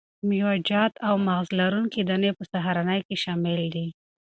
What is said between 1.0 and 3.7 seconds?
او مغذ لرونکي دانې په سهارنۍ کې شامل